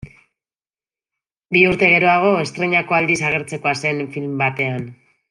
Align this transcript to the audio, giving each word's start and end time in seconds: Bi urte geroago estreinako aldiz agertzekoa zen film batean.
Bi 1.55 1.61
urte 1.73 1.91
geroago 1.91 2.31
estreinako 2.45 2.97
aldiz 3.01 3.19
agertzekoa 3.29 3.75
zen 3.83 4.03
film 4.17 4.35
batean. 4.47 4.87